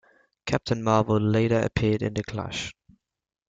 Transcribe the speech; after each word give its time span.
Captain 0.47 0.81
Marvel 0.81 1.19
later 1.19 1.59
appeared 1.59 2.01
in 2.01 2.15
The 2.15 2.23
Clash. 2.23 2.73